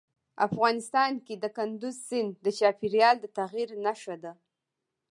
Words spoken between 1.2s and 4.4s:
کې کندز سیند د چاپېریال د تغیر نښه ده.